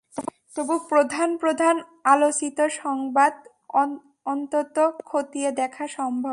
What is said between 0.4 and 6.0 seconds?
তবু প্রধান প্রধান আলোচিত সংবাদ অন্তত খতিয়ে দেখা